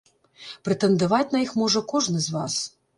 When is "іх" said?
1.47-1.55